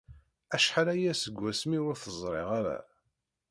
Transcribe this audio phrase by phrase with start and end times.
[0.55, 2.77] Acḥal aya seg wasmi ur t-ẓriɣ ara.